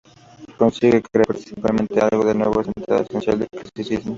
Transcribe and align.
Consigue 0.57 0.93
recrear 0.93 1.27
parcialmente 1.27 1.99
algo 2.01 2.25
del 2.25 2.39
nuevo 2.39 2.63
sentido 2.63 3.01
esencial 3.03 3.37
del 3.37 3.49
clasicismo. 3.49 4.09